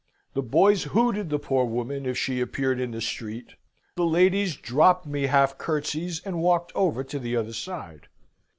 [0.33, 3.53] The boys hooted the poor woman if she appeared in the street;
[3.97, 8.07] the ladies dropped me half curtseys, and walked over to the other side.